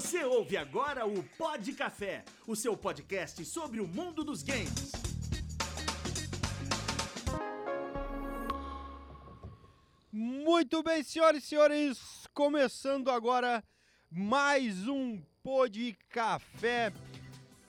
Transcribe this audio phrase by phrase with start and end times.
[0.00, 4.92] Você ouve agora o Pod Café, o seu podcast sobre o mundo dos games.
[10.12, 11.98] Muito bem, senhoras e senhores,
[12.32, 13.64] começando agora
[14.08, 16.92] mais um Pod Café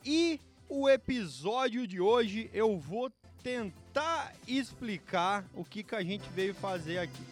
[0.06, 0.40] e
[0.70, 3.12] o episódio de hoje eu vou
[3.42, 7.24] tentar explicar o que, que a gente veio fazer aqui.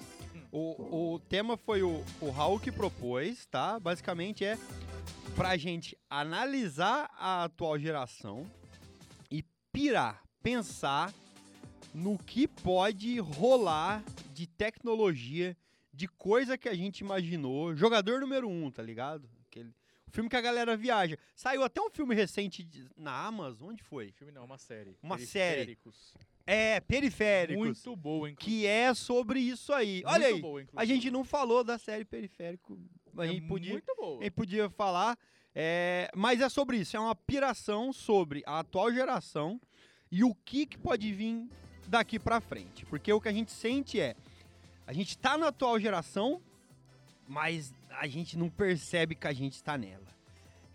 [0.52, 3.80] O, o tema foi o, o Raul que propôs, tá?
[3.80, 4.58] Basicamente é
[5.38, 8.50] pra gente analisar a atual geração
[9.30, 11.14] e pirar, pensar
[11.94, 15.56] no que pode rolar de tecnologia,
[15.94, 17.76] de coisa que a gente imaginou.
[17.76, 19.30] Jogador número um, tá ligado?
[19.48, 19.70] Aquele,
[20.08, 21.18] o filme que a galera viaja.
[21.36, 24.12] Saiu até um filme recente de- na Amazon, onde foi?
[24.14, 24.98] Filme não, uma série.
[25.04, 25.56] Uma série.
[25.66, 26.14] Periféricos.
[26.48, 27.64] É, Periféricos.
[27.84, 28.60] Muito boa, inclusive.
[28.60, 30.02] que é sobre isso aí.
[30.04, 32.80] Muito Olha aí, boa, a gente não falou da série Periférico,
[33.18, 33.76] a É gente podia,
[34.20, 35.18] a gente podia falar,
[35.56, 39.60] é, mas é sobre isso, é uma piração sobre a atual geração
[40.12, 41.48] e o que, que pode vir
[41.88, 42.86] daqui pra frente.
[42.86, 44.16] Porque o que a gente sente é,
[44.86, 46.42] a gente tá na atual geração,
[47.28, 50.08] mas a gente não percebe que a gente tá nela.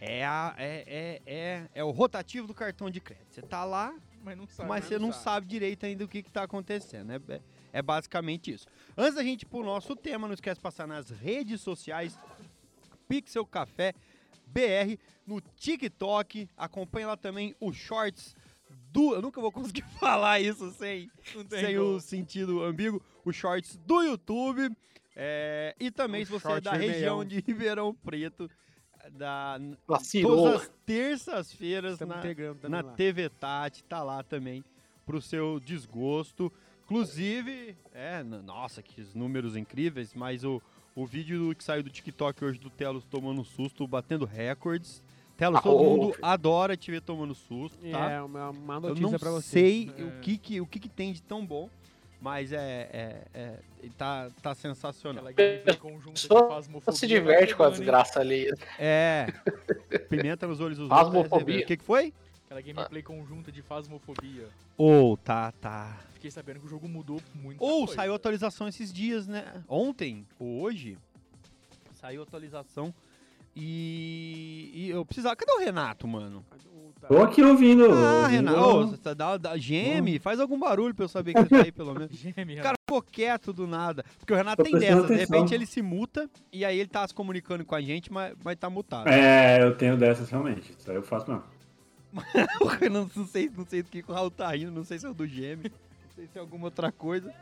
[0.00, 0.84] É, a- é,
[1.27, 3.27] é, é, é o rotativo do cartão de crédito.
[3.31, 3.94] Você tá lá,
[4.25, 4.69] Mas não sabe.
[4.69, 7.12] mas você não sabe direito ainda o que, que tá acontecendo.
[7.12, 7.41] É, é,
[7.75, 8.66] é basicamente isso.
[8.98, 12.19] Antes da gente ir pro nosso tema, não esquece de passar nas redes sociais,
[13.12, 13.92] Pixel Café
[14.46, 16.48] BR, no TikTok.
[16.56, 18.34] Acompanha lá também os shorts
[18.91, 19.14] do.
[19.14, 21.10] Eu nunca vou conseguir falar isso sem,
[21.50, 23.02] sem o sentido ambíguo.
[23.22, 24.74] Os shorts do YouTube.
[25.14, 28.50] É, e também, O se você é da região de Ribeirão Preto,
[29.10, 29.58] da,
[30.22, 32.06] todas as terças-feiras na,
[32.66, 32.92] na lá.
[32.94, 34.64] TV Tati, tá lá também
[35.04, 36.50] pro seu desgosto.
[36.84, 40.62] Inclusive, é, nossa, que números incríveis, mas o,
[40.94, 45.02] o vídeo que saiu do TikTok hoje do Telos tomando susto, batendo recordes.
[45.36, 46.24] Telos, Ah, todo ô, mundo filho.
[46.24, 48.10] adora te ver tomando susto, tá?
[48.10, 49.48] É, uma, uma Eu notícia não pra você.
[49.48, 50.02] sei É.
[50.02, 51.69] o, que, que, o que, que tem de tão bom,
[52.20, 53.58] mas é, é, é
[53.97, 55.26] tá, tá sensacional.
[55.26, 56.98] Aquela gameplay conjunta de Só fasmofobia.
[56.98, 57.72] se diverte com a né?
[57.72, 58.48] desgraça ali.
[58.78, 59.26] É,
[60.10, 61.08] pimenta nos olhos dos outros.
[61.08, 61.64] Fasmofobia.
[61.64, 62.12] O que, que foi?
[62.44, 64.47] Aquela gameplay conjunta de fasmofobia.
[64.76, 65.98] Ou, tá, tá.
[66.22, 67.60] Fiquei sabendo que o jogo mudou muito.
[67.60, 69.44] Ou saiu atualização esses dias, né?
[69.69, 70.97] Ontem ou hoje
[71.94, 72.94] saiu atualização
[73.56, 75.34] e, e eu precisava.
[75.34, 76.44] Cadê o Renato, mano?
[77.09, 77.87] Tô aqui ouvindo.
[77.93, 81.49] Ah, ouvindo- Renato, tá- dá, dá, geme, faz algum barulho pra eu saber que você
[81.49, 82.12] tá aí, pelo menos.
[82.16, 84.05] Geme, O cara ficou quieto do nada.
[84.21, 85.09] Porque o Renato Tô tem dessas.
[85.09, 85.34] De atenção.
[85.37, 88.56] repente ele se muta e aí ele tá se comunicando com a gente, mas, mas
[88.56, 89.09] tá mutado.
[89.09, 90.72] É, eu tenho dessas realmente.
[90.78, 91.43] Isso aí eu faço mesmo.
[92.93, 95.09] Não, não sei, não sei do que o Raul tá rindo, não sei se é
[95.09, 95.91] o do geme, não
[96.22, 97.34] sei se é alguma outra coisa.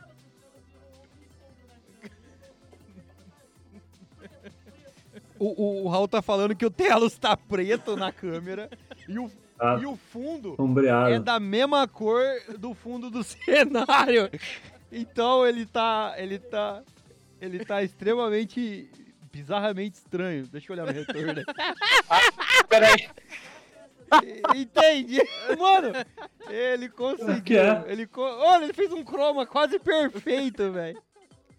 [5.39, 8.71] O, o, o Raul tá falando que o Telos tá preto na câmera
[9.09, 11.13] e o, Tá e o fundo sombreado.
[11.15, 12.23] é da mesma cor
[12.59, 14.31] do fundo do cenário.
[14.91, 16.15] Então ele tá.
[16.17, 16.83] Ele tá.
[17.41, 18.91] Ele tá extremamente.
[19.31, 20.47] bizarramente estranho.
[20.47, 21.43] Deixa eu olhar no retorno.
[22.69, 23.09] Peraí.
[24.54, 25.19] Entendi.
[25.59, 25.93] Mano,
[26.48, 27.43] ele conseguiu.
[27.43, 27.84] que é?
[27.87, 31.00] Ele, co- Olha, ele fez um croma quase perfeito, velho.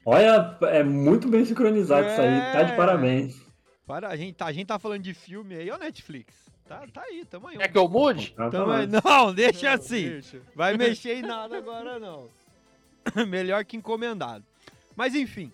[0.06, 2.42] Olha, é muito bem sincronizado isso aí.
[2.54, 2.76] Tá de É.
[2.76, 3.40] parabéns.
[3.86, 6.34] Para, a gente, tá, a gente tá falando de filme aí, ó, Netflix.
[6.68, 7.58] Tá, tá aí, tamo aí.
[7.58, 8.32] Quer que eu mude?
[8.32, 8.88] Tá Tamo aí.
[8.88, 10.08] Não, deixa assim.
[10.10, 10.42] Deixa.
[10.56, 12.30] Vai mexer em nada agora, não.
[13.28, 14.46] Melhor que encomendado.
[14.96, 15.52] Mas enfim.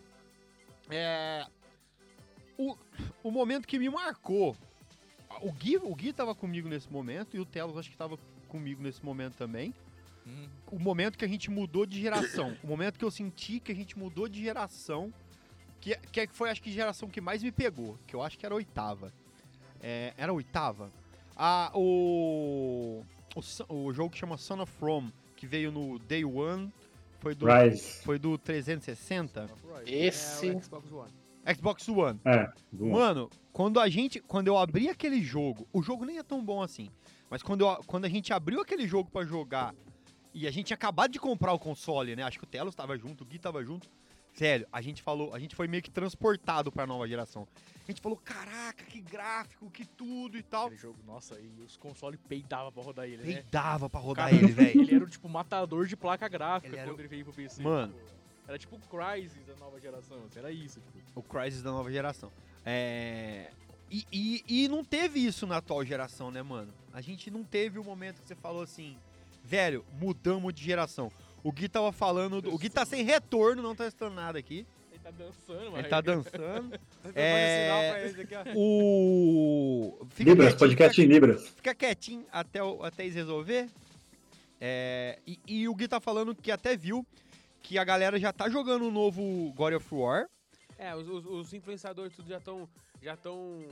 [0.89, 1.45] É.
[2.57, 2.75] O,
[3.23, 4.55] o momento que me marcou.
[5.41, 8.17] O Gui, o Gui tava comigo nesse momento e o Telos acho que tava
[8.47, 9.73] comigo nesse momento também.
[10.25, 12.55] Hum, O momento que a gente mudou de geração.
[12.63, 15.13] o momento que eu senti que a gente mudou de geração.
[15.79, 17.97] Que, que foi, acho que, a geração que mais me pegou.
[18.07, 19.13] Que eu acho que era a oitava.
[19.81, 20.89] É, era a oitava?
[21.35, 23.03] Ah, o,
[23.35, 23.73] o.
[23.73, 26.71] O jogo que chama Son of Rome, que veio no Day One.
[27.19, 28.01] Foi do, Rise.
[28.03, 29.49] foi do 360.
[29.85, 30.49] Esse.
[30.49, 31.11] É, o Xbox One.
[31.55, 32.19] Xbox One.
[32.25, 32.51] É.
[32.71, 34.19] do- Mano, quando a gente.
[34.21, 36.89] Quando eu abri aquele jogo, o jogo nem é tão bom assim.
[37.29, 39.73] Mas quando, eu- quando a gente abriu aquele jogo pra jogar
[40.33, 42.23] e a gente tinha acabado de comprar o console, né?
[42.23, 43.89] Acho que o Telos tava junto, o Gui tava junto.
[44.33, 47.47] Sério, a gente falou, a gente foi meio que transportado pra nova geração.
[47.88, 50.65] A gente falou, caraca, que gráfico, que tudo e tal.
[50.67, 53.43] Aquele jogo, nossa, e os consoles peidavam pra rodar ele, Nem né?
[53.50, 54.81] dava pra rodar Cara, ele, velho.
[54.81, 57.63] Ele era o tipo matador de placa gráfica Ele era quando ele veio pro PC.
[57.63, 57.93] Mano.
[57.93, 58.16] tipo,
[58.47, 60.17] era tipo o Crysis da nova geração.
[60.25, 61.19] assim, Era isso, tipo.
[61.19, 62.31] O Crysis da nova geração.
[62.65, 63.49] É.
[63.89, 66.73] E, e, e não teve isso na atual geração, né, mano?
[66.94, 68.97] A gente não teve o momento que você falou assim,
[69.45, 71.09] velho, mudamos de geração.
[71.44, 72.41] O Gui tava falando.
[72.41, 74.65] do- O Gui tá sem retorno, não tá testando nada aqui.
[74.91, 75.79] Ele Tá dançando, mas.
[75.79, 76.69] Ele tá dançando.
[76.71, 78.51] Tá É, aqui.
[78.57, 80.05] O.
[80.09, 81.47] Fica Libras, quietinho, podcast em Libras.
[81.50, 83.67] Fica quietinho até, o- até eles resolver.
[84.59, 87.05] É, e, e o Gui tá falando que até viu
[87.67, 90.29] que a galera já tá jogando o novo God of War.
[90.77, 92.67] É, os, os, os influenciadores tudo já estão.
[93.01, 93.65] Já estão.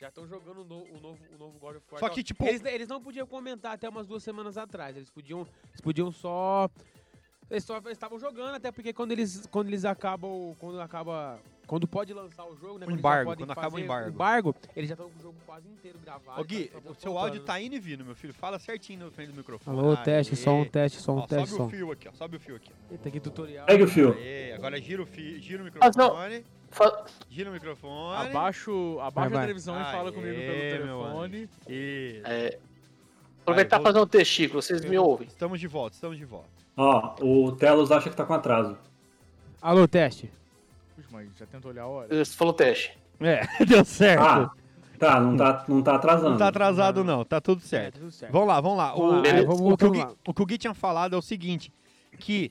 [0.00, 1.98] Já estão jogando o, no- o novo, o novo God of War.
[2.00, 4.96] Só Então, que, tipo- Eles, eles não podiam comentar até umas duas semanas atrás.
[4.96, 5.40] Eles podiam.
[5.70, 6.68] Eles podiam só.
[7.50, 10.54] Eles só estavam jogando, até porque quando eles, quando eles acabam.
[10.60, 11.40] Quando acaba.
[11.72, 12.84] Quando pode lançar o jogo, né?
[12.84, 14.10] O quando eles já embargo, podem quando acaba o embargo.
[14.10, 16.38] embargo, eles já estão com o jogo quase inteiro gravado.
[16.38, 18.34] Ô Gui, só o seu áudio tá indo e vindo, meu filho.
[18.34, 19.78] Fala certinho no frente do microfone.
[19.78, 19.96] Alô, Aê.
[20.04, 21.66] teste, som, teste, som, Ó, teste, sobe som.
[21.66, 22.12] o fio aqui, ó.
[22.12, 22.70] Sobe o fio aqui.
[22.90, 23.64] Eita, que tutorial.
[23.66, 24.12] Segue o fio.
[24.12, 26.44] Aê, agora gira o fio, gira o microfone.
[27.30, 28.16] Gira o microfone.
[28.18, 28.70] Vai, Abaixa,
[29.00, 29.38] abaixa vai.
[29.38, 31.48] a televisão e fala Aê, comigo pelo telefone.
[31.66, 32.22] Isso.
[32.26, 32.58] é,
[33.40, 35.26] aproveitar e vou- fazer um testículo, vocês me ouvem?
[35.26, 36.50] Estamos de volta, estamos de volta.
[36.76, 38.76] Ó, o Telos acha que tá com atraso.
[39.62, 40.30] Alô, teste.
[41.12, 42.08] Mas já tentou olhar a hora?
[42.24, 42.96] Você falou teste.
[43.20, 44.22] É, deu certo.
[44.22, 44.50] Ah,
[44.98, 46.30] tá, não tá, não tá atrasando.
[46.30, 47.98] não tá atrasado não, tá tudo É, certo.
[48.00, 48.32] tudo certo.
[48.32, 48.92] Vamos lá, vamos lá.
[48.94, 50.12] Vamos O, lá, o- é, o vamos que o, Gui, lá.
[50.26, 51.70] o que o Gui tinha falado é o seguinte,
[52.18, 52.50] que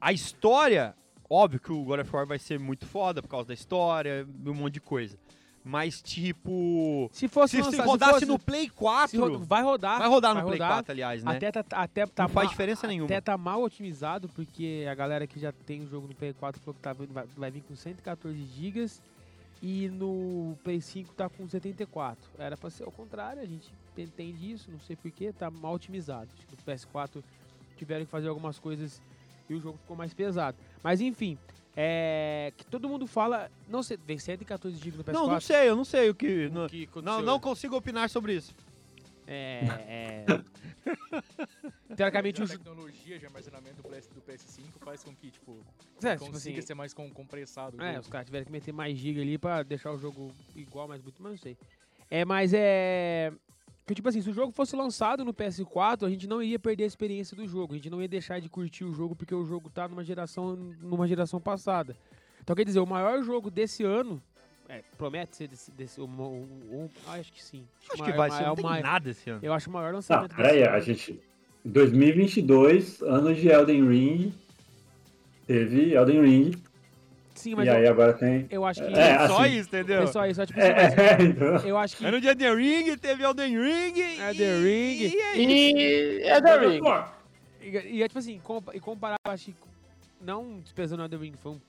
[0.00, 0.94] a história,
[1.28, 4.54] óbvio que o God of War vai ser muito foda por causa da história, um
[4.54, 5.18] monte de coisa.
[5.70, 9.98] Mas, tipo, Se fosse se, se rodasse fosse- no Play se 4, ro- vai rodar.
[9.98, 10.72] vai rodar no vai Play rodar.
[10.76, 11.36] 4, aliás, né?
[11.36, 13.04] Até tá, até tá Não faz diferença nenhuma.
[13.06, 16.58] Até tá mal otimizado, porque a galera que já tem o jogo no Play 4
[16.62, 18.86] falou que tá, vai, vai vir com 114 GB
[19.60, 22.18] e no Play 5 tá com 74.
[22.38, 26.28] Era pra ser ao contrário, a gente entende isso, não sei porquê, tá mal otimizado.
[26.34, 27.22] Acho que no PS4
[27.76, 29.02] tiveram que fazer algumas coisas
[29.50, 30.56] e o jogo ficou mais pesado.
[30.82, 31.36] Mas enfim,
[31.76, 32.52] é.
[32.56, 33.50] Que todo mundo fala.
[33.68, 35.12] Não sei, vem 114 GB no PS4.
[35.12, 36.46] Não, não sei, eu não sei o que...
[36.46, 38.54] O Não, que não, não consigo opinar sobre isso.
[39.26, 40.24] É.
[40.26, 40.26] é...
[41.94, 45.58] Teoricamente a tecnologia de armazenamento do, PS, do PS5 faz com que, tipo,
[46.02, 47.80] É, tipo consiga assim, ser mais com, compressado.
[47.82, 51.02] É, os caras tiveram que meter mais giga ali pra deixar o jogo igual, mas
[51.02, 51.56] muito, mas não sei.
[52.10, 53.32] É, mas é.
[53.88, 56.84] Que tipo assim, se o jogo fosse lançado no PS4, a gente não iria perder
[56.84, 57.72] a experiência do jogo.
[57.72, 60.54] A gente não ia deixar de curtir o jogo porque o jogo tá numa geração,
[60.82, 61.96] numa geração passada.
[62.42, 64.22] Então quer dizer, o maior jogo desse ano.
[64.68, 65.70] É, promete ser desse.
[65.70, 67.64] desse o- o- ah, acho que sim.
[67.90, 69.40] Acho o que maior- vai ser, é não maior- nada esse ano.
[69.42, 71.20] Eu acho o maior lançamento peraí, desse a gente.
[71.64, 74.34] 2022, ano de Elden Ring.
[75.46, 76.50] Teve Elden Ring.
[77.38, 78.46] Sim, mas E aí eu, agora tem.
[78.50, 78.92] eu acho que.
[78.92, 80.02] É, Só assim, isso, entendeu?
[80.02, 81.56] é só isso, é tipo assim, É, mas é, então.
[81.68, 82.04] eu acho que.
[82.04, 84.00] Aí no dia The Ring, teve Elden Ring.
[84.20, 84.98] Elden Ring.
[85.14, 85.72] E aí?
[85.74, 86.80] E é da Ring.
[87.60, 89.54] E, e é tipo assim, compa e comparar, eu acho que.
[90.20, 91.60] Não desprezando o Elden Ring, foi um,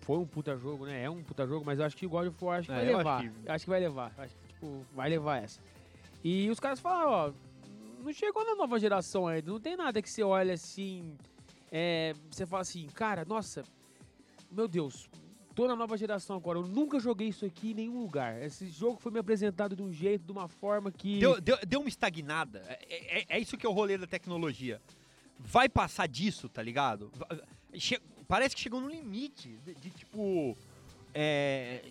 [0.00, 1.04] foi um puta jogo, né?
[1.04, 2.76] É um puta jogo, mas eu acho que o God of War acho que É,
[2.76, 3.22] vai eu acho levar.
[3.22, 4.12] que- acho que vai levar.
[4.18, 5.58] Acho que, tipo, vai levar essa.
[6.22, 7.32] E os caras falaram, ó,
[8.04, 11.16] não chegou na nova geração ainda, não tem nada que você olha assim.
[11.72, 13.64] é, você fala assim, cara, nossa,
[14.54, 15.08] meu Deus,
[15.54, 18.40] tô na nova geração agora, eu nunca joguei isso aqui em nenhum lugar.
[18.42, 21.18] Esse jogo foi me apresentado de um jeito, de uma forma que.
[21.20, 22.62] Deu, deu, deu uma estagnada.
[22.68, 24.80] É, é- é isso que é o rolê da tecnologia.
[25.38, 27.10] Vai passar disso, tá ligado?
[27.74, 30.56] Che- parece que chegou no limite de, de, tipo.
[31.12, 31.82] é,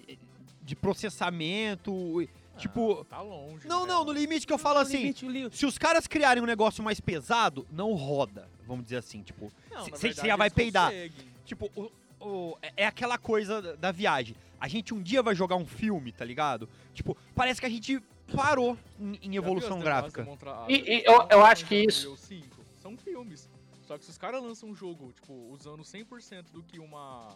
[0.61, 2.21] de processamento.
[2.21, 3.03] e, Tipo.
[3.05, 3.67] Tá longe.
[3.67, 3.93] Não, né?
[3.93, 4.97] não, no limite que eu falo No assim.
[4.97, 8.47] limite, li- Se os caras criarem um negócio mais pesado, não roda.
[8.67, 9.51] Vamos dizer assim, tipo.
[9.89, 10.91] Você já vai peidar.
[10.91, 11.27] conseguem.
[11.45, 11.91] Tipo, o-
[12.25, 14.35] o- é- é aquela coisa da- viagem.
[14.59, 16.69] A gente um dia vai jogar um filme, tá ligado?
[16.93, 18.01] Tipo, parece que a gente
[18.35, 20.23] parou em, em evolução gráfica.
[20.69, 23.49] E- e eu- eu acho que isso- do Unreal 5 São filmes.
[23.87, 27.35] Só que se os caras lançam um jogo, tipo, usando 100% do que uma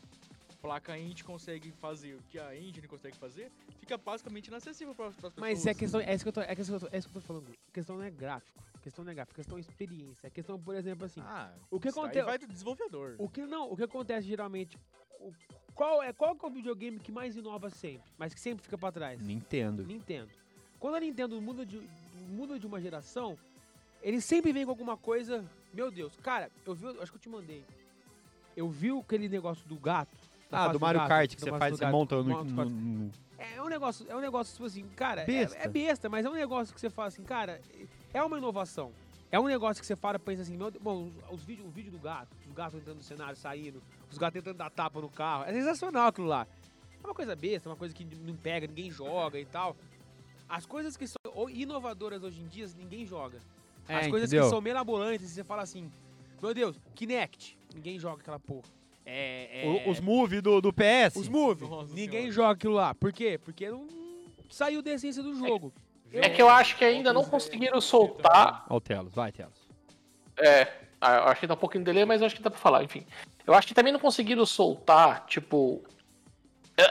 [0.62, 5.16] placa Int consegue fazer, o que a engine consegue fazer, fica basicamente inacessível para as
[5.16, 5.34] pessoas.
[5.38, 7.10] Mas é questão, é isso que eu tô, é isso que eu tô, é isso
[7.10, 7.48] que eu tô falando.
[7.52, 10.28] A questão não é gráfico, questão não é gráfico, a questão é experiência.
[10.28, 13.16] A questão, por exemplo, assim, Ah, O que isso daí aconte- vai do desenvolvedor.
[13.20, 14.78] o que não, o que acontece geralmente,
[15.20, 15.34] o-
[15.76, 18.78] qual é qual que é o videogame que mais inova sempre, mas que sempre fica
[18.78, 19.22] pra trás?
[19.22, 19.84] Nintendo.
[19.84, 20.30] Nintendo.
[20.80, 21.82] Quando a Nintendo muda de
[22.30, 23.38] muda de uma geração,
[24.02, 26.16] eles sempre vêm com alguma coisa, meu Deus.
[26.18, 27.64] Cara, eu vi, acho que eu te mandei.
[28.56, 30.16] Eu vi aquele negócio do gato.
[30.52, 33.62] Ah, do Mario gato, Kart que você faz, você gato, monta no, no- no- É
[33.62, 35.58] um negócio, é um negócio, tipo assim, cara, é- Besta.
[35.60, 37.62] É, besta, mas é um negócio que você fala assim, cara,
[38.14, 38.92] é uma inovação.
[39.32, 41.68] É um negócio que você para e pensa assim, meu Deus, bom, os, os vídeos,
[41.68, 45.02] o vídeo do gato, os gatos entrando no cenário, saindo, os gatos tentando dar tapa
[45.02, 46.48] no carro, é sensacional aquilo lá.
[47.04, 49.76] É uma coisa besta, uma coisa que não pega, ninguém joga e tal.
[50.48, 53.40] As coisas que são inovadoras hoje em dia, ninguém joga.
[53.88, 54.46] É, As coisas entendeu?
[54.46, 55.92] que são mirabolantes, você fala assim,
[56.42, 58.68] meu Deus, Kinect, ninguém joga aquela porra.
[59.06, 61.16] É, é- Os moves do, do PS.
[61.16, 62.32] os moves, Nossa ninguém senhora.
[62.32, 62.94] joga aquilo lá.
[62.96, 63.38] Por quê?
[63.44, 63.88] Porque não
[64.50, 65.74] saiu da essência do jogo.
[65.76, 65.87] É
[66.30, 68.66] que eu acho que ainda não conseguiram soltar.
[68.70, 69.68] Ó o Telos, vai, Telos.
[70.40, 70.68] É,
[71.02, 73.06] ah, acho que tá um pouquinho de delay, mas acho que dá pra falar, enfim.
[73.46, 75.84] Eu acho que também não conseguiram soltar, tipo,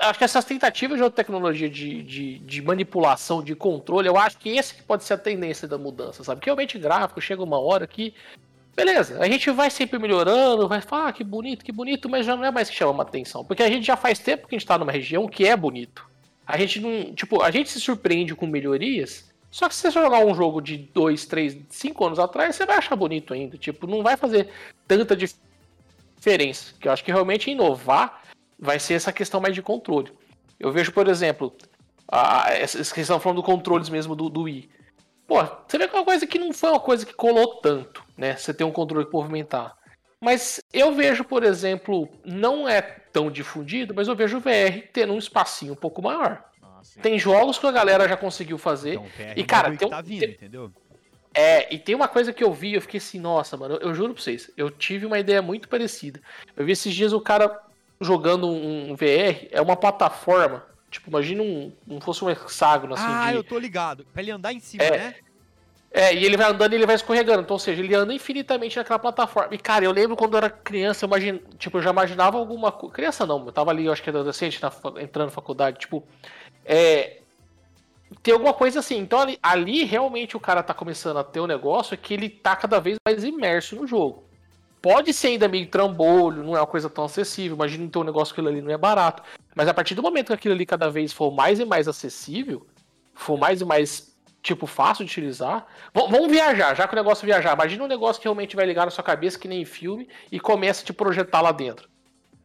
[0.02, 4.36] acho que essas tentativas de outra tecnologia de, de, de manipulação, de controle, eu acho
[4.38, 6.40] que esse que pode ser a tendência da mudança, sabe?
[6.40, 8.12] Que realmente gráfico chega uma hora que.
[8.74, 12.36] Beleza, a gente vai sempre melhorando, vai falar ah, que bonito, que bonito, mas já
[12.36, 13.42] não é mais que chama atenção.
[13.44, 16.06] Porque a gente já faz tempo que a gente tá numa região que é bonito.
[16.46, 17.14] A gente não.
[17.14, 19.30] Tipo, a gente se surpreende com melhorias.
[19.50, 22.76] Só que se você jogar um jogo de 2, 3, 5 anos atrás, você vai
[22.76, 23.56] achar bonito ainda.
[23.56, 24.48] Tipo, não vai fazer
[24.86, 26.74] tanta diferença.
[26.78, 28.22] Que eu acho que realmente inovar
[28.58, 30.12] vai ser essa questão mais de controle.
[30.58, 31.54] Eu vejo, por exemplo,
[32.08, 34.68] a, essa questão falando do controles mesmo do, do Wii.
[35.26, 38.04] Pô, você vê que é uma coisa que não foi uma coisa que colou tanto,
[38.16, 38.36] né?
[38.36, 39.76] Você tem um controle que movimentar.
[40.20, 45.12] Mas eu vejo, por exemplo, não é tão difundido, mas eu vejo o VR tendo
[45.12, 46.42] um espacinho um pouco maior.
[46.62, 46.80] Ah.
[47.02, 48.94] Tem jogos que a galera já conseguiu fazer.
[48.94, 49.06] Então,
[49.36, 50.72] e, é um cara, tem um- tá vindo, tem- entendeu?
[51.34, 53.94] É, e tem uma coisa que eu vi, eu fiquei assim, nossa, mano, eu, eu
[53.94, 56.18] juro pra vocês, eu tive uma ideia muito parecida.
[56.56, 57.60] Eu vi esses dias o cara
[58.00, 63.04] jogando um, um VR, é uma plataforma, tipo, imagina um, não fosse um hexágono assim
[63.06, 63.36] ah, de...
[63.36, 64.06] eu tô ligado.
[64.14, 64.90] Pra ele andar em cima, É.
[64.96, 65.14] né?
[65.90, 67.42] É, e ele vai andando e ele vai escorregando.
[67.42, 69.54] Então, ou seja, ele anda infinitamente naquela plataforma.
[69.54, 72.94] E, cara, eu lembro quando eu era criança, eu tipo, eu já imaginava alguma coisa.
[72.94, 76.06] Criança não, eu tava ali, eu acho que adolescente, na entrando na faculdade, tipo.
[76.64, 77.18] É.
[78.22, 78.98] Tem alguma coisa assim.
[78.98, 82.54] Então, ali, ali realmente o cara tá começando a ter um negócio que ele tá
[82.54, 84.26] cada vez mais imerso no jogo.
[84.80, 87.56] Pode ser ainda meio trambolho, não é uma coisa tão acessível.
[87.56, 89.22] Imagina então um negócio que aquilo ali não é barato.
[89.54, 92.64] Mas a partir do momento que aquilo ali cada vez for mais e mais acessível,
[93.12, 94.15] for mais e mais,
[94.46, 95.66] tipo, fácil de utilizar.
[95.94, 97.54] V- vamos viajar, já que o negócio é viajar.
[97.54, 100.82] Imagina um negócio que realmente vai ligar na sua cabeça, que nem filme, e começa
[100.82, 101.88] a te projetar lá dentro.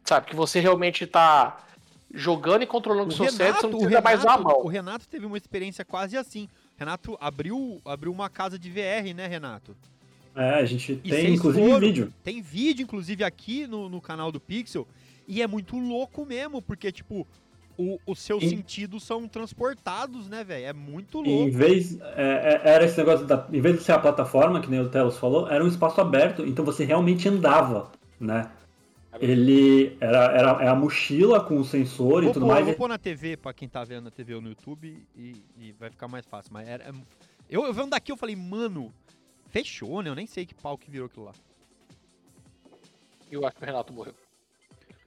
[0.04, 0.26] Sabe?
[0.26, 1.58] Que você realmente tá
[2.12, 4.60] jogando e controlando o seu cérebro, você não precisa mais a mão.
[4.62, 6.48] o Renato teve uma experiência quase assim.
[6.76, 9.76] Renato abriu, abriu uma casa de VR, né, Renato?
[10.34, 11.80] É, a gente E tem inclusive foram?
[11.86, 12.12] vídeo.
[12.24, 14.88] Tem vídeo, inclusive, aqui no, no canal do Pixel.
[15.28, 17.26] E é muito louco mesmo, porque, tipo,
[17.78, 20.66] o- os seus E- sentidos são transportados, né, velho?
[20.66, 21.56] É muito E em louco.
[21.58, 21.98] vez.
[22.00, 23.46] é, é, era esse negócio da.
[23.52, 26.44] Em vez de ser a plataforma, que nem o Telos falou, era um espaço aberto,
[26.46, 28.50] então você realmente andava, né?
[29.20, 32.64] Ele era, era é a mochila com o sensor e Vou tudo pôr, mais.
[32.64, 35.72] vou pôr na TV, pra quem tá vendo na TV ou no YouTube, e, e
[35.78, 36.50] vai ficar mais fácil.
[36.52, 36.84] Mas era.
[36.84, 36.92] é-
[37.50, 38.90] eu, eu vendo daqui, eu falei, mano,
[39.50, 40.08] fechou, né?
[40.08, 41.32] Eu nem sei que pau que virou aquilo lá.
[43.30, 44.14] Eu acho que o Renato morreu.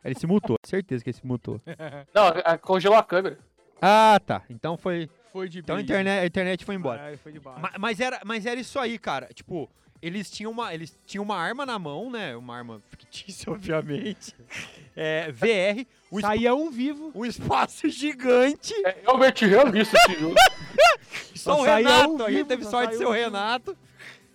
[0.05, 1.59] Ele se mutou, certeza que ele se mutou.
[2.13, 3.37] Não, a- congelou a câmera.
[3.81, 4.41] Ah, tá.
[4.49, 5.09] Então foi.
[5.33, 5.91] Foi de Então a brilho.
[5.93, 6.97] internet, a internet foi embora.
[6.99, 7.39] Caralho, foi de.
[7.43, 9.27] Ma- Mas, era, mas era isso aí, cara.
[9.33, 9.69] Tipo,
[10.01, 12.35] eles tinham uma, eles tinham uma arma na mão, né?
[12.37, 14.33] Uma arma fictícia, obviamente.
[14.95, 17.11] É, VR, um, espa- Saía um vivo.
[17.13, 18.73] um espaço gigante.
[18.85, 20.35] É realmente realista esse jogo.
[21.35, 23.13] Só, Só o Renato, um a gente vivo, teve só sorte de saiu ser o
[23.13, 23.25] vivo.
[23.25, 23.77] Renato.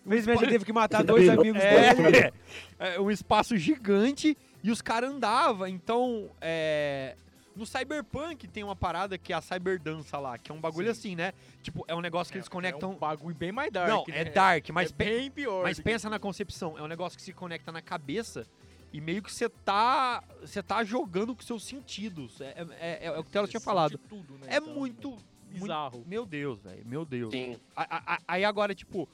[0.04, 2.32] Infelizmente ele teve que matar dois amigos dele.
[2.78, 5.66] É, é, um espaço gigante e os caras andavam.
[5.66, 7.16] Então, é,
[7.56, 11.14] no Cyberpunk tem uma parada que é a Cyberdança lá, que é um bagulho assim,
[11.16, 11.32] né?
[11.62, 12.92] Tipo, é um negócio que eles É conectam.
[12.92, 13.88] um bagulho bem mais dark.
[13.88, 14.20] Não, né?
[14.20, 15.62] é dark, mas é pe- bem pior.
[15.62, 18.46] Mas que- pensa na concepção, é um negócio que se conecta na cabeça
[18.92, 20.22] e meio que você tá.
[20.40, 22.40] Você tá jogando com seus sentidos.
[22.40, 23.98] É, é, é- é o que o Telo Você tinha falado.
[24.08, 24.46] Tudo, né?
[24.48, 25.10] É Então, muito.
[25.10, 26.04] muito- bizarro.
[26.06, 26.86] Meu Deus, velho.
[26.86, 27.32] Meu Deus.
[27.32, 27.56] Sim.
[27.74, 29.08] A- a- a- Aí agora, tipo,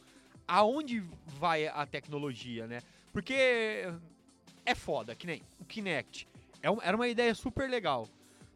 [0.47, 2.81] aonde vai a tecnologia, né?
[3.13, 3.87] Porque
[4.67, 6.27] é foda, que nem o Kinect.
[6.63, 8.09] É um- era uma ideia super legal.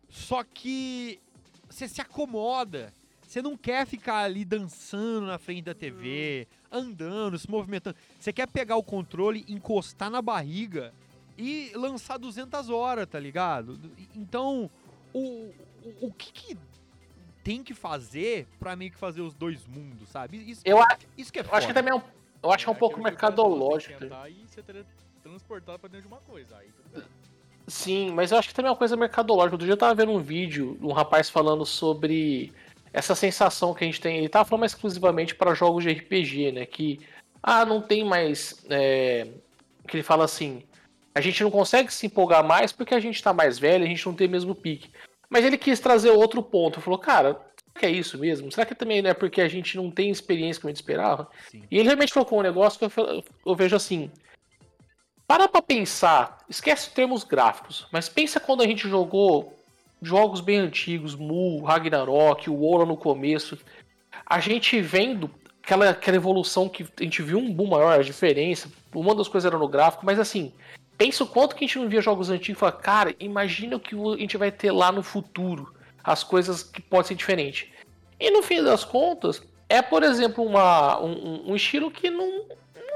[0.08, 1.20] Só que
[1.68, 2.92] você se acomoda.
[3.22, 7.96] Você não quer ficar ali dançando na frente da TV, andando, se movimentando.
[8.18, 10.92] Você quer pegar o controle, encostar na barriga
[11.38, 13.78] e lançar 200 horas, tá ligado?
[14.16, 14.68] Então,
[15.14, 15.52] o,
[15.84, 16.58] o, o que, que
[17.44, 20.38] tem que fazer pra meio que fazer os dois mundos, sabe?
[20.50, 20.78] Isso, Eu,
[21.16, 21.74] isso que é eu acho que foda.
[21.74, 22.02] também é um,
[22.42, 23.94] eu acho que é um pouco aquilo que o cara falou, mercadológico.
[23.94, 24.84] você tentar E você teria
[25.22, 26.56] transportado pra dentro de uma coisa.
[26.56, 27.08] Aí tudo bem.
[27.66, 29.54] Sim, mas eu acho que também é uma coisa mercadológica.
[29.54, 32.52] Outro dia eu tava vendo um vídeo de um rapaz falando sobre
[32.92, 34.18] essa sensação que a gente tem.
[34.18, 36.66] Ele tava falando exclusivamente para jogos de RPG, né?
[36.66, 36.98] Que,
[37.42, 38.64] ah, não tem mais.
[38.68, 39.28] é,
[39.86, 40.62] Que ele fala assim:
[41.14, 44.04] a gente não consegue se empolgar mais porque a gente tá mais velho, a gente
[44.06, 44.90] não tem o mesmo pique.
[45.28, 46.80] Mas ele quis trazer outro ponto.
[46.80, 48.50] Falou, cara, será que é isso mesmo?
[48.50, 51.30] Será que também não é porque a gente não tem experiência como a gente esperava?
[51.48, 51.62] Sim.
[51.70, 54.10] E ele realmente colocou um negócio que eu, eu vejo assim.
[55.30, 59.56] Para pra pensar, esquece termos gráficos, mas pensa quando a gente jogou
[60.02, 63.56] jogos bem antigos, Mu, Ragnarok, o Ola no começo.
[64.26, 65.30] A gente vendo
[65.62, 68.68] aquela, aquela evolução que a gente viu um boom maior, a diferença.
[68.92, 70.52] Uma das coisas era no gráfico, mas assim,
[70.98, 73.80] pensa o quanto que a gente não via jogos antigos e fala, cara, imagina o
[73.80, 75.72] que a gente vai ter lá no futuro.
[76.02, 77.68] As coisas que podem ser diferentes.
[78.18, 82.46] E no fim das contas, é, por exemplo, uma, um, um estilo que não,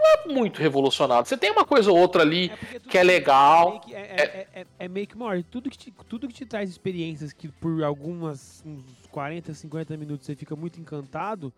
[0.05, 1.27] não é muito revolucionado.
[1.27, 3.81] Você tem uma coisa ou outra ali tudo que é legal.
[3.91, 5.43] É, é, é, é meio que maior.
[5.45, 10.27] Tudo que, te, tudo que te traz experiências que por algumas uns 40, 50 minutos
[10.27, 11.53] você fica muito encantado,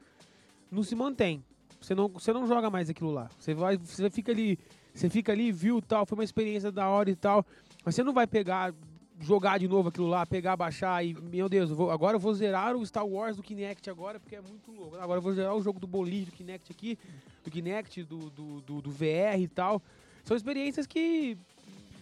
[0.71, 1.43] não se mantém.
[1.81, 3.29] Você não, você não joga mais aquilo lá.
[3.39, 4.59] Você vai, você fica ali,
[4.95, 7.45] você fica ali, viu tal, foi uma experiência da hora e tal.
[7.85, 8.73] Mas você não vai pegar,
[9.21, 12.35] jogar de novo aquilo lá, pegar, baixar e, meu Deus, eu vou- agora eu vou
[12.35, 14.97] zerar o Star Wars do Kinect agora, porque é muito louco.
[14.97, 16.99] Agora eu vou zerar o jogo do Bolide do Kinect aqui,
[17.43, 19.81] do Kinect, do, do, do, do VR e tal.
[20.25, 21.37] São experiências que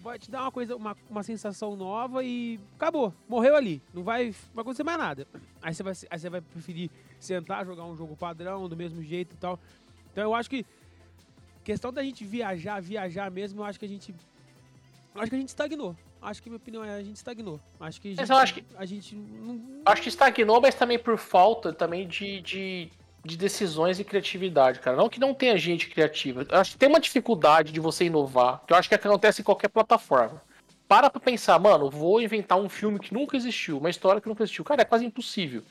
[0.03, 3.81] vai te dar uma coisa, uma, uma sensação nova e acabou, morreu ali.
[3.93, 5.27] Não vai, vai acontecer mais nada.
[5.63, 6.91] Aí você vai, aí você vai preferir
[7.21, 9.59] sentar, jogar um jogo padrão, do mesmo jeito e tal.
[10.13, 10.67] Então eu acho que
[11.63, 14.15] questão da gente viajar, viajar mesmo, eu acho que a gente
[15.15, 15.97] eu acho que a gente estagnou.
[16.25, 17.61] Acho que minha opinião é a gente estagnou.
[17.79, 21.19] Acho que a gente, acho que- a gente não, Acho que estagnou, mas também por
[21.19, 22.91] falta também de, de,
[23.23, 24.97] de decisões e criatividade, cara.
[24.97, 26.47] Não que não tenha gente criativa.
[26.51, 29.45] Eu acho que tem uma dificuldade de você inovar, que eu acho que acontece em
[29.45, 30.41] qualquer plataforma.
[30.89, 34.43] Para pra pensar, mano, vou inventar um filme que nunca existiu, uma história que nunca
[34.43, 34.65] existiu.
[34.65, 35.63] Cara, é quase impossível.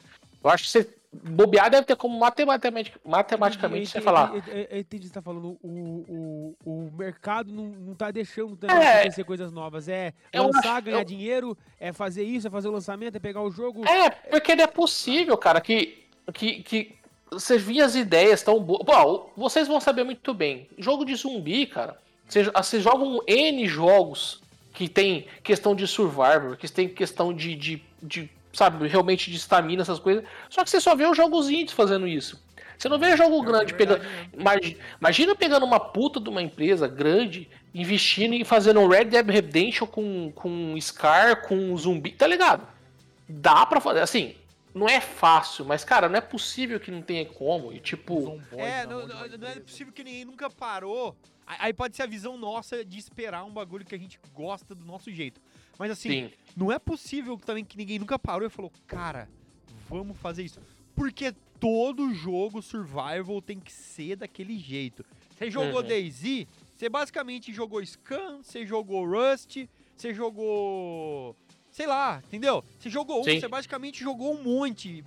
[0.44, 0.88] Eu acho que você
[1.24, 4.34] bobear deve ter como matematicamente, matematicamente você falar.
[4.48, 5.58] Eu, entendi o que você tá falando.
[5.62, 5.68] O,
[6.10, 8.68] o, o mercado não, não tá deixando É.
[8.68, 9.88] também acontecer coisas novas.
[9.88, 13.42] É lançar, acho- ganhar eu- dinheiro, é fazer isso, é fazer o lançamento, é pegar
[13.42, 13.86] o jogo.
[13.88, 16.04] É, porque não é possível, cara, que,
[16.34, 16.96] que, que
[17.32, 18.84] você via as ideias tão boas.
[18.86, 20.68] Bom, vocês vão saber muito bem.
[20.78, 21.98] Jogo de zumbi, cara.
[22.28, 24.42] Vocês, vocês jogam N jogos
[24.74, 29.82] que tem questão de survivor, que tem questão de, de, de sabe, realmente de estamina,
[29.82, 30.24] essas coisas.
[30.50, 32.42] Só que você só vê os jogos indies fazendo isso.
[32.78, 34.04] Você não vê jogo grande pegando.
[34.34, 39.28] Imagi- Imagina pegando uma puta de uma empresa grande, investindo e fazendo um Red Dead
[39.28, 42.68] Redemption com, com Scar, com zumbi, tá ligado?
[43.28, 44.36] Dá pra fazer, assim,
[44.74, 47.72] não é fácil, mas cara, não é possível que não tenha como.
[47.72, 51.16] E tipo, É, não, não- não é possível que ninguém nunca parou.
[51.46, 54.84] Aí pode ser a visão nossa de esperar um bagulho que a gente gosta do
[54.86, 55.40] nosso jeito.
[55.78, 56.32] Mas assim, sim.
[56.56, 59.28] não é possível também que ninguém nunca parou e falou, cara,
[59.90, 60.60] vamos fazer isso.
[60.96, 65.04] Porque todo jogo survival tem que ser daquele jeito.
[65.38, 65.88] Você jogou Uhum.
[65.88, 66.46] DayZ,
[66.76, 69.58] você basicamente jogou Scan, você jogou Rust,
[69.96, 71.36] você jogou...
[71.72, 72.64] Sei lá, entendeu?
[72.78, 75.04] Você jogou um, você basicamente jogou um monte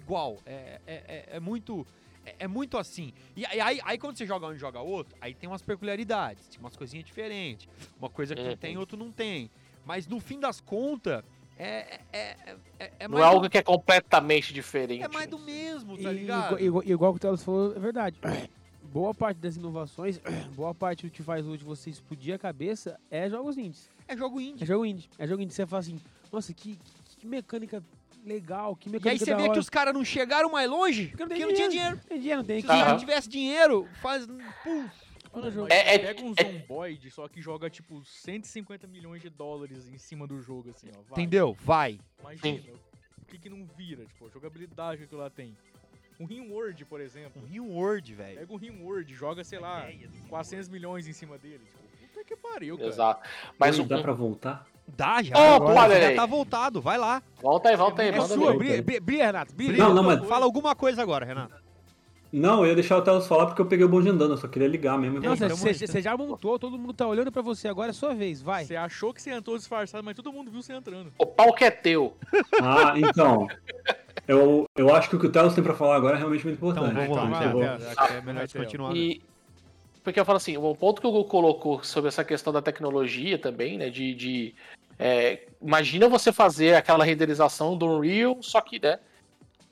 [0.00, 0.38] igual.
[0.44, 1.86] É, é, é, é muito...
[2.26, 3.14] É, é muito assim.
[3.36, 6.48] E aí, aí, aí quando você joga um e joga outro, aí tem umas peculiaridades,
[6.48, 7.66] tem umas coisinhas diferentes.
[7.98, 8.56] Uma coisa que um Uhum.
[8.56, 9.50] tem, outro não tem.
[9.90, 11.24] Mas no fim das contas,
[11.58, 15.00] é, é, é, é, é não é algo que é completamente diferente.
[15.00, 16.44] do, é mais do mesmo, E, tá ligado?
[16.54, 18.16] igual, igual, igual que o Telos falou, é verdade.
[18.84, 20.20] Boa parte das inovações,
[20.56, 23.88] boa parte do que faz hoje você explodir a cabeça é jogos indies.
[24.06, 24.64] É jogo É indie.
[24.64, 25.10] jogo indie.
[25.18, 25.54] É jogo indie.
[25.54, 26.00] Você fala assim,
[26.32, 26.78] nossa, que,
[27.18, 27.82] que mecânica
[28.24, 29.52] legal, que E aí mecânica você vê hora.
[29.52, 31.96] que os caras não chegaram mais longe Porque porque não não, tem tinha dinheiro.
[31.96, 32.08] dinheiro.
[32.08, 32.72] Tem dinheiro, não tem Se que...
[32.72, 32.98] os caras Aham.
[33.00, 34.26] tivessem dinheiro, faz.
[34.64, 34.88] Pum,
[35.32, 35.68] Todo Mano, jogo.
[35.70, 39.88] mas É- é- pega um é- Zomboid, só que joga tipo 150 milhões de dólares
[39.88, 41.00] em cima do jogo, assim, ó.
[41.08, 41.20] Vai.
[41.22, 41.56] entendeu?
[41.60, 42.00] Vai.
[42.20, 42.72] Imagina.
[43.22, 45.56] O que, que não vira, tipo, a jogabilidade que aquilo lá tem.
[46.18, 47.40] Um Rimworld, por exemplo.
[47.42, 48.38] Um Rimworld, velho.
[48.40, 49.88] Pega um Rimworld, joga, sei lá,
[50.28, 51.60] 400 milhões em cima dele.
[51.64, 52.88] Tipo, puta que pariu, cara.
[52.88, 53.28] Exato.
[53.58, 54.66] Mas um, dá pra voltar?
[54.88, 55.34] Dá já.
[55.36, 56.16] Opa, Agora, olha já aí.
[56.16, 57.22] tá voltado, vai lá.
[57.40, 59.54] volta aí, volta aí, É manda sua, brilha, brilha, Renato.
[59.54, 59.76] Brilha.
[59.78, 61.54] Não, não, mas- Fala alguma coisa agora, Renato.
[62.32, 64.46] Não, eu ia deixar o Telos falar porque eu peguei o bonde andando, eu só
[64.46, 65.20] queria ligar mesmo.
[65.20, 68.40] Não, então você já montou, todo mundo tá olhando pra você, agora é sua vez,
[68.40, 68.64] vai.
[68.64, 71.12] Você achou que você entrou disfarçado, mas todo mundo viu você entrando.
[71.18, 72.16] O pau que é teu.
[72.62, 73.48] Ah, então.
[74.28, 76.58] Eu, eu acho que o que o Telos tem pra falar agora é realmente muito
[76.58, 77.08] Então, importante.
[77.08, 77.46] vamos lá.
[77.46, 78.94] vai, é, é, é melhor continuar.
[78.94, 79.20] E
[80.02, 83.38] porque eu falo assim, o ponto que o Google colocou sobre essa questão da tecnologia
[83.38, 83.90] também, né?
[83.90, 84.54] De, de
[84.98, 88.98] é, imagina você fazer aquela renderização do Unreal, só que, né?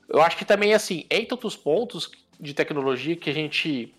[0.07, 3.93] Eu acho que também assim, entre outros pontos de tecnologia que a gente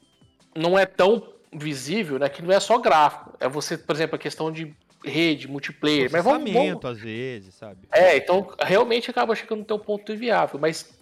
[0.54, 1.22] não é tão
[1.52, 2.28] visível, né?
[2.28, 4.74] Que não é só gráfico, é você, por exemplo, a questão de
[5.04, 7.88] rede, multiplayer, mas vamos, vamos, às vezes, sabe?
[7.90, 10.94] é, então realmente acaba chegando no teu ponto inviável, mas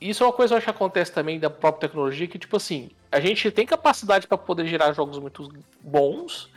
[0.00, 2.56] isso é uma coisa que eu acho que acontece também da própria tecnologia, que tipo
[2.56, 5.48] assim, a gente tem capacidade para poder gerar jogos muito
[5.82, 6.50] bons,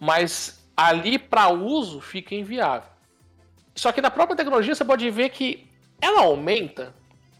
[0.00, 2.90] mas ali para uso fica inviável.
[3.74, 5.66] Só que na própria tecnologia você pode ver que
[6.00, 6.92] ela aumenta,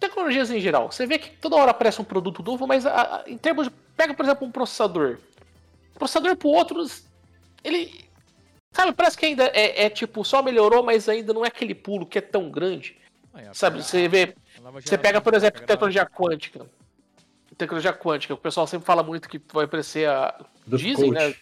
[0.07, 3.25] tecnologias em geral, você vê que toda hora aparece um produto novo, mas a- a-
[3.27, 5.19] em termos de, pega por exemplo um processador,
[5.95, 6.85] o processador pro outro,
[7.65, 8.11] ele
[8.75, 12.07] Sabe, parece que ainda é, é, tipo, só melhorou, mas ainda não é aquele pulo
[12.07, 12.97] que é tão grande.
[13.35, 14.35] Ah, é, a- Sabe, você vê,
[14.83, 16.65] você pega, por exemplo, pega tecnologia quântica.
[17.59, 20.35] Tecnologia quântica, o pessoal sempre fala muito que vai aparecer a.
[20.67, 21.23] Do Dizem, coach.
[21.29, 21.35] né?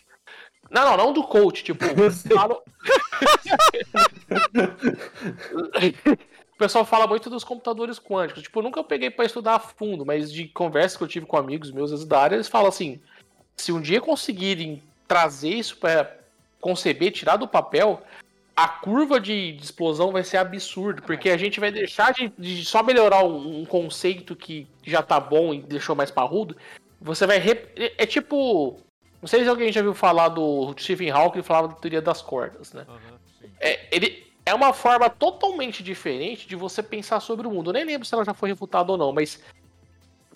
[0.70, 1.84] Não, não, não do coach, tipo,
[2.34, 2.60] falam-
[6.60, 8.42] pessoal fala muito dos computadores quânticos.
[8.42, 11.38] Tipo, eu nunca peguei pra estudar a fundo, mas de conversas que eu tive com
[11.38, 13.00] amigos meus da área, eles falam assim:
[13.56, 16.18] se um dia conseguirem trazer isso para
[16.60, 18.02] conceber, tirar do papel,
[18.54, 22.62] a curva de, de explosão vai ser absurda, porque a gente vai deixar de, de
[22.62, 26.54] só melhorar um, um, conceito que já tá bom e deixou mais parrudo.
[27.00, 27.38] Você vai.
[27.38, 27.72] Rep...
[27.74, 28.78] É, é tipo.
[29.22, 32.22] Não sei se alguém já viu falar do Stephen Hawking que falava da teoria das
[32.22, 32.86] cordas, né?
[32.88, 37.70] Uhum, é, ele, é uma forma totalmente diferente de você pensar sobre o mundo.
[37.70, 39.40] Eu nem lembro se ela já foi refutada ou não, mas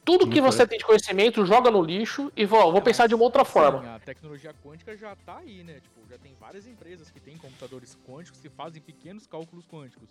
[0.04, 3.24] tudo que você tem de conhecimento joga no lixo e vou, vou pensar de uma
[3.24, 3.94] outra forma.
[3.94, 5.80] a tecnologia quântica já tá aí, né?
[5.80, 10.10] Tipo, já tem várias empresas que têm computadores quânticos que fazem pequenos cálculos quânticos.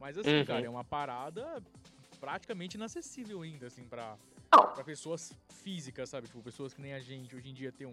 [0.00, 0.44] Mas assim, uhum.
[0.44, 1.62] cara, é uma parada
[2.18, 4.16] praticamente inacessível ainda, assim, pra,
[4.50, 6.26] pra pessoas físicas, sabe?
[6.26, 7.92] Tipo, pessoas que nem a gente hoje em dia tem um.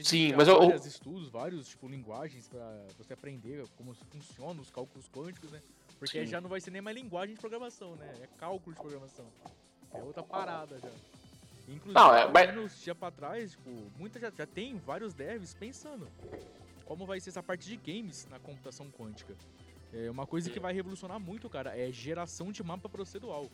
[0.00, 0.58] Sim, mas eu.
[0.58, 5.60] Vários estudos, vários, tipo, linguagens pra você aprender como funcionam os cálculos quânticos, né?
[5.98, 6.26] Porque Sim.
[6.26, 8.14] já não vai ser nem mais linguagem de programação, né?
[8.22, 9.26] É cálculo de programação.
[9.92, 10.88] É outra parada já.
[11.68, 12.80] Inclusive, não, é, mas...
[12.80, 16.08] dias pra trás, tipo, muita já, já tem vários devs pensando
[16.84, 19.34] como vai ser essa parte de games na computação quântica.
[19.92, 23.48] É uma coisa que vai revolucionar muito, cara, é geração de mapa procedural.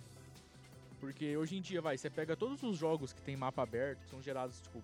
[1.01, 4.11] Porque hoje em dia, vai, você pega todos os jogos que tem mapa aberto, que
[4.11, 4.83] são gerados, tipo,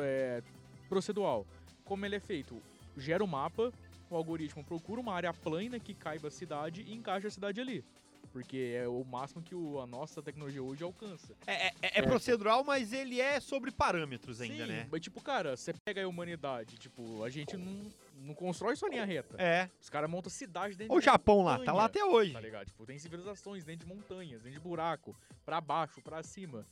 [0.00, 0.42] é,
[0.88, 1.46] procedural.
[1.84, 2.60] Como ele é feito?
[2.96, 3.72] Gera o um mapa,
[4.10, 7.84] o algoritmo procura uma área plana que caiba a cidade e encaixa a cidade ali.
[8.32, 11.34] Porque é o máximo que o, a nossa tecnologia hoje alcança.
[11.46, 14.88] É, é, é, é procedural, mas ele é sobre parâmetros ainda, Sim, né?
[14.90, 17.90] Mas, tipo, cara, você pega a humanidade, tipo, a gente não,
[18.22, 19.36] não constrói só linha reta.
[19.36, 19.68] É.
[19.80, 22.32] Os caras montam cidade dentro o de Japão montanha, lá, tá lá até hoje.
[22.32, 22.66] Tá ligado?
[22.66, 26.64] Tipo, tem civilizações dentro de montanhas, dentro de buraco, pra baixo, pra cima.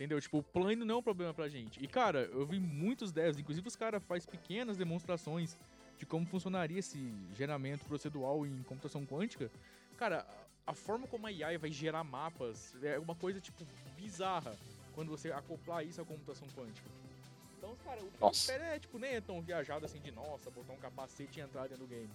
[0.00, 0.18] Entendeu?
[0.18, 1.78] Tipo, o plano não é um problema pra gente.
[1.84, 5.58] E, cara, eu vi muitos devs, inclusive os caras fazem pequenas demonstrações
[5.98, 9.50] de como funcionaria esse geramento procedural em computação quântica.
[9.98, 10.26] Cara,
[10.66, 13.62] a forma como a AI vai gerar mapas é uma coisa, tipo,
[13.94, 14.56] bizarra
[14.94, 16.88] quando você acoplar isso à computação quântica.
[17.58, 20.50] Então, cara, o que eu espero é, tipo, nem é tão viajado assim de, nossa,
[20.50, 22.08] botar um capacete e entrar dentro do game.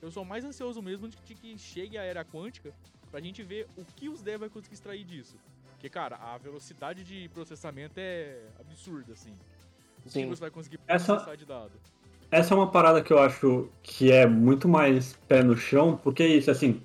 [0.00, 2.72] Eu sou mais ansioso mesmo de que chegue a era quântica
[3.10, 5.36] pra gente ver o que os devs vai conseguir extrair disso.
[5.76, 9.32] Porque, cara, a velocidade de processamento é absurda, assim.
[10.04, 10.22] O Sim.
[10.22, 11.36] que você vai conseguir processar Essa...
[11.36, 11.72] de dado.
[12.30, 16.22] Essa é uma parada que eu acho que é muito mais pé no chão, porque
[16.22, 16.80] é isso, assim,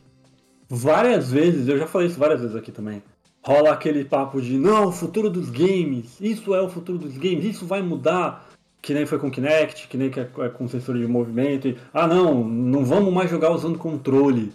[0.70, 3.02] várias vezes, eu já falei isso várias vezes aqui também,
[3.44, 7.44] rola aquele papo de não, o futuro dos games, isso é o futuro dos games,
[7.44, 8.48] isso vai mudar,
[8.82, 12.06] que nem foi com Kinect, que nem que é, com sensor de movimento, e, ah
[12.06, 14.54] não, não vamos mais jogar usando controle.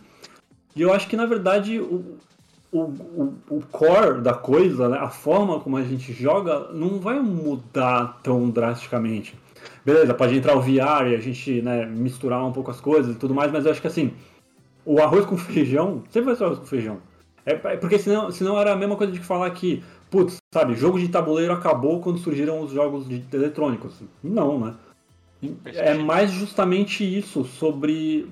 [0.74, 2.18] E eu acho que na verdade o,
[2.76, 7.20] o, o, o core da coisa, né, a forma como a gente joga, não vai
[7.20, 9.34] mudar tão drasticamente.
[9.84, 13.18] Beleza, pode entrar o VR e a gente né, misturar um pouco as coisas e
[13.18, 14.12] tudo mais, mas eu acho que assim,
[14.84, 16.98] o arroz com feijão sempre vai ser arroz com feijão.
[17.44, 20.98] É, é, porque senão, senão era a mesma coisa de falar que, putz, sabe, jogo
[20.98, 24.02] de tabuleiro acabou quando surgiram os jogos de, de eletrônicos.
[24.22, 24.74] Não, né?
[25.66, 28.28] É mais justamente isso, sobre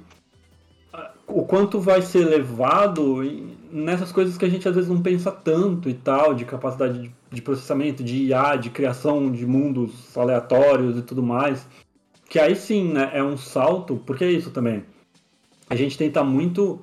[1.27, 3.23] o quanto vai ser levado
[3.71, 7.15] nessas coisas que a gente às vezes não pensa tanto e tal, de capacidade de,
[7.31, 11.67] de processamento, de IA, de criação de mundos aleatórios e tudo mais.
[12.29, 14.85] Que aí sim, né, é um salto, porque é isso também
[15.69, 16.81] a gente tenta muito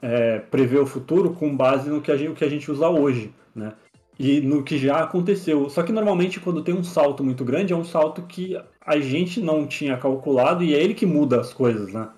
[0.00, 3.32] é, prever o futuro com base no que a gente, que a gente usa hoje,
[3.54, 3.72] né?
[4.18, 5.68] E no que já aconteceu.
[5.68, 9.40] Só que normalmente quando tem um salto muito grande, é um salto que a gente
[9.40, 12.08] não tinha calculado e é ele que muda as coisas, né?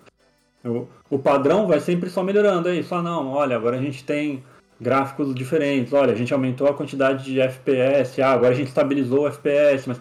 [0.64, 2.68] O, o padrão vai sempre só melhorando.
[2.68, 4.42] É isso, ah não, olha, agora a gente tem
[4.80, 9.22] gráficos diferentes, olha, a gente aumentou a quantidade de FPS, ah, agora a gente estabilizou
[9.22, 10.00] o FPS, mas...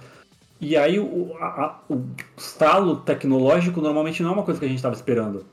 [0.59, 2.03] E aí o, a, o
[2.35, 5.45] estalo tecnológico normalmente não é uma coisa que a gente estava esperando.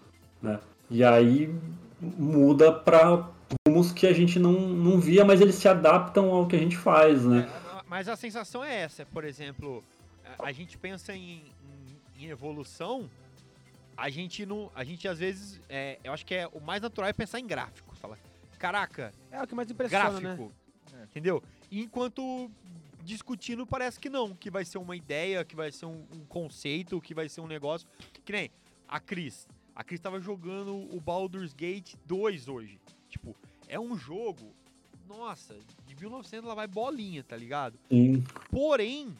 [0.42, 0.58] Né?
[0.90, 1.54] E aí
[2.00, 3.28] muda para
[3.66, 6.76] rumos que a gente não, não via, mas eles se adaptam ao que a gente
[6.76, 7.48] faz, né?
[7.48, 9.84] É, mas a sensação é essa, por exemplo,
[10.38, 11.42] a gente pensa em,
[12.18, 13.08] em, em evolução,
[13.96, 17.08] a gente não, a gente às vezes, é, eu acho que é o mais natural
[17.08, 18.18] é pensar em gráfico, fala,
[18.58, 20.52] caraca, é o que mais impressiona, gráfico,
[20.92, 21.04] né?
[21.04, 21.42] entendeu?
[21.70, 22.50] Enquanto
[23.02, 27.00] discutindo parece que não, que vai ser uma ideia, que vai ser um, um conceito,
[27.00, 27.86] que vai ser um negócio,
[28.24, 28.50] que nem
[28.88, 32.80] a Cris, a Cris tava jogando o Baldur's Gate 2 hoje.
[33.08, 33.36] Tipo,
[33.68, 34.54] é um jogo,
[35.06, 37.78] nossa, de 1900 ela vai bolinha, tá ligado?
[37.88, 38.22] Sim.
[38.50, 39.14] Porém,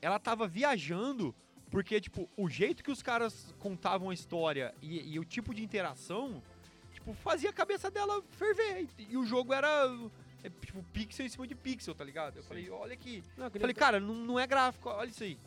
[0.00, 1.34] ela tava viajando
[1.70, 5.62] porque, tipo, o jeito que os caras contavam a história e, e o tipo de
[5.62, 6.42] interação,
[6.92, 8.88] tipo, fazia a cabeça dela ferver.
[8.98, 9.68] E, e o jogo era,
[10.42, 12.36] é, tipo, pixel em cima de pixel, tá ligado?
[12.36, 12.48] Eu Sim.
[12.48, 13.22] falei, olha aqui.
[13.36, 15.38] Não, falei, cara, não, não é gráfico, olha isso aí.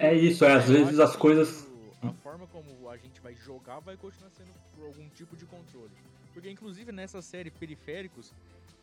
[0.00, 1.66] É, é isso, é, às vezes as coisas
[2.02, 5.90] a forma como a gente vai jogar vai continuar sendo por algum tipo de controle.
[6.32, 8.32] Porque, inclusive, nessa série Periféricos,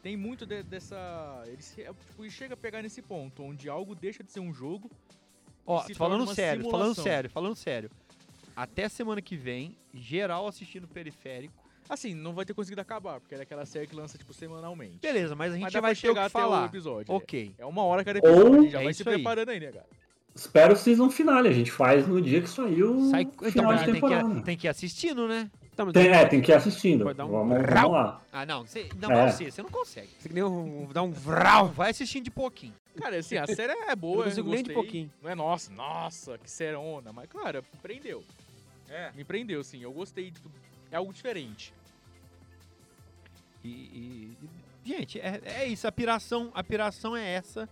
[0.02, 1.44] tem muito de- dessa.
[1.46, 4.90] Ele é, tipo, chega a pegar nesse ponto, onde algo deixa de ser um jogo.
[5.72, 7.04] Ó, se falando sério, falando simulação.
[7.04, 7.92] sério, falando sério.
[8.56, 11.54] Até semana que vem, geral assistindo periférico.
[11.90, 15.00] Assim, não vai ter conseguido acabar, porque é aquela série que lança, tipo, semanalmente.
[15.02, 16.66] Beleza, mas a gente Mas já vai o chegar até o falar.
[16.66, 17.14] episódio.
[17.14, 17.54] Ok.
[17.58, 19.72] É uma hora cada episódio, Ou- a gente já É vai se preparando aí, né,
[19.72, 19.86] cara?
[20.34, 23.24] Espero o season finale, a gente faz no dia que sair o Sai...
[23.24, 25.52] Então, final mas tem que, tem que ir assistindo, né?
[25.76, 27.02] Tá, Tem, é, tem que ir assistindo.
[27.08, 27.32] Um Vamos,
[27.66, 28.22] vamos lá.
[28.32, 28.66] Ah, não.
[28.66, 29.32] Você, não, É.
[29.32, 30.10] você, você não consegue.
[30.20, 31.68] Você que nem um, dar um vral.
[31.70, 32.74] Vai assistindo de pouquinho.
[32.98, 34.76] Cara, assim, a série é boa, eu consigo nem de gostei.
[34.76, 35.12] pouquinho.
[35.22, 38.24] Não é nossa, nossa, que serona, mas, cara, prendeu.
[38.90, 39.12] É.
[39.16, 39.82] Me prendeu, sim.
[39.82, 40.52] Eu gostei, tipo,
[40.92, 41.74] é algo diferente.
[43.64, 44.38] E, e-
[44.86, 45.88] e- gente, é, é isso.
[45.88, 47.70] A piração, a piração é essa.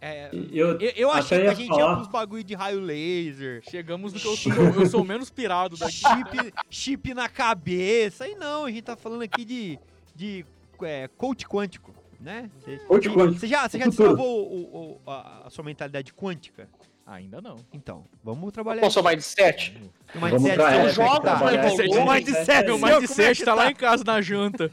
[0.00, 1.90] É, Eu, eu, eu achei que a gente falar.
[1.90, 5.30] ia pros bagulho de raio laser, Chegamos no que eu sou, eu sou o menos
[5.30, 5.92] pirado daqui.
[5.92, 8.26] chip, chip na cabeça.
[8.26, 9.78] E não, a gente tá falando aqui de,
[10.14, 10.44] de
[10.82, 12.50] é, coach quântico, né?
[12.60, 16.68] Você você já, você já o destravou o- o- a, a sua mentalidade quântica?
[17.04, 17.56] Ainda não.
[17.72, 19.76] Então, vamos trabalhar Qual o seu mindset?
[20.14, 21.42] O Vamos mindset como é que joga, tá?
[21.42, 24.70] O mindset- o mindset, é que tá lá em casa na janta.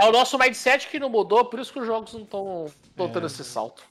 [0.00, 3.26] É o nosso mindset que não mudou, por isso que os jogos não estão dando
[3.26, 3.82] esse salto.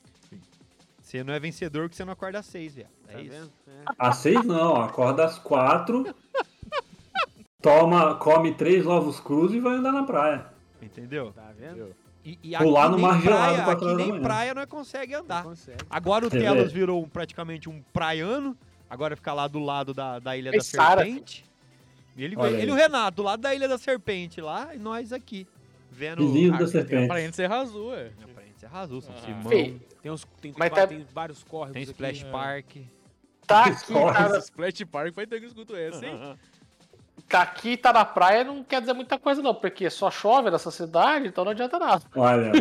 [1.02, 2.88] Você não é vencedor porque você não acorda às seis, velho.
[3.08, 3.32] É Tá isso.
[3.32, 3.52] vendo?
[3.68, 3.92] É.
[3.98, 6.06] Às seis não, acorda às quatro,
[7.62, 10.46] toma, come três ovos crus e vai andar na praia.
[10.88, 11.32] Entendeu?
[11.34, 11.96] Tá vendo?
[12.26, 15.44] E, e Pular aqui no nem praia, aqui nem praia nós consegue andar.
[15.44, 15.78] Consegue.
[15.90, 18.58] Agora o Quer Telos virou um- praticamente um praiano.
[18.90, 21.04] Agora fica lá do lado da, da Ilha Tem da Sara.
[21.06, 21.46] Serpente.
[22.18, 25.14] Ele, Olha ele e o Renato, do lado da Ilha da Serpente lá, e nós
[25.14, 25.48] aqui.
[25.92, 26.24] Vendo.
[26.24, 27.06] Ah, da Tem serpente.
[27.06, 28.12] aparente ser azul, é.
[28.18, 29.22] Minha parente é arrasou, São Ah.
[29.22, 29.50] Simão.
[29.50, 31.92] Fih, Tem, uns, tem, Mas tá- tem vários córregos Tem aqui.
[31.92, 32.32] Splash é.
[32.32, 32.76] Park.
[33.46, 36.36] Tá aqui, na- Splash Park vai ter que escutar essa, hein?
[37.30, 40.72] Tá aqui, tá na praia, não quer dizer muita coisa não, porque só chove nessa
[40.72, 42.04] cidade, então não adianta nada.
[42.16, 42.52] Olha,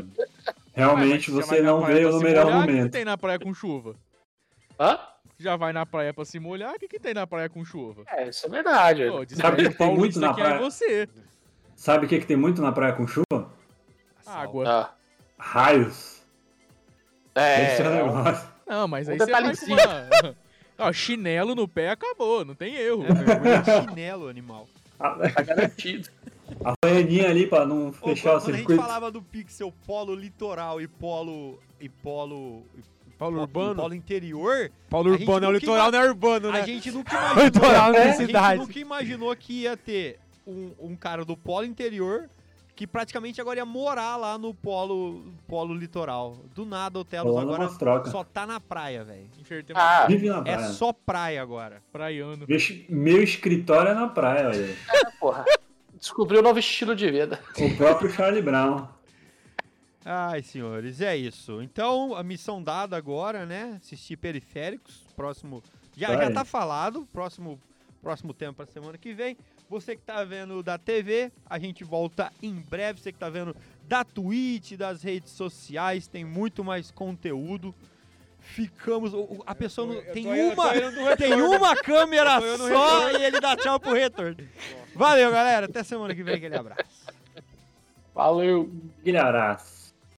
[0.75, 2.93] realmente Mas já você não praia veio no melhor molhar, O que momento.
[2.93, 3.95] tem na praia com chuva?
[4.79, 4.99] Hã?
[5.39, 8.03] Já vai na praia pra se molhar, o que, que tem na praia com chuva?
[8.09, 9.07] É, isso é verdade.
[9.07, 10.59] Pô, Sabe o que tem muito na é praia?
[10.59, 11.09] você.
[11.75, 13.51] Sabe o que, que tem muito na praia com chuva?
[14.27, 14.69] Água.
[14.69, 14.91] Ah,
[15.39, 16.23] Raios.
[17.35, 18.49] Esse é o é, negócio.
[18.67, 20.37] Não, mas Um aí você vai com uma...
[20.79, 23.05] Ó, chinelo no pé acabou, não tem erro.
[23.07, 24.69] É chinelo, animal.
[24.99, 26.09] A, tá garantido.
[26.65, 28.83] a Havaianinha ali pra não Ô, fechar quando o quando a gente circuito.
[28.83, 31.59] falava do pixel polo litoral e polo.
[31.81, 32.63] e polo.
[32.77, 33.75] e Paulo po- Urbano.
[33.83, 34.71] Polo interior,
[35.13, 36.61] gente Urbano é o litoral, não é urbano, né?
[36.61, 37.45] a gente nunca O imaginou.
[37.45, 41.65] litoral não a é gente nunca imaginou que ia ter um, um cara do polo
[41.65, 42.29] interior
[42.77, 46.37] que praticamente agora ia morar lá no polo, polo litoral.
[46.55, 49.27] Do nada o Telos Rolando agora só tá na praia, velho.
[49.75, 50.69] Ah, Vive na É praia.
[50.69, 51.83] só praia agora.
[51.91, 52.45] praiano.
[52.47, 54.65] Meu, es- meu escritório é na praia, olha.
[54.67, 54.77] aí.
[55.19, 55.45] porra.
[55.99, 57.41] Descobriu um novo estilo de vida.
[57.59, 58.87] O próprio Charlie Brown.
[60.05, 61.61] Ai, senhores, é isso.
[61.63, 63.79] Então, a missão dada agora, né?
[63.83, 65.03] Assistir periféricos.
[65.17, 65.63] Próximo.
[65.97, 66.27] Já, Vai.
[66.27, 67.09] já tá falado.
[67.13, 67.59] Próximo,
[68.03, 69.37] próximo tema pra semana que vem.
[69.69, 73.01] Você que tá vendo da TV, a gente volta em breve.
[73.01, 73.55] Você que tá vendo
[73.89, 77.75] da Twitch, das redes sociais, tem muito mais conteúdo.
[78.39, 79.13] Ficamos.
[79.45, 81.17] A pessoa não, tem indo- uma.
[81.17, 84.37] Tem uma câmera só e ele dá tchau pro retorno.
[84.95, 85.67] Valeu, galera.
[85.67, 86.37] Até semana que vem.
[86.37, 87.07] Aquele abraço.
[88.15, 88.71] Valeu.
[89.03, 89.76] Guilherás.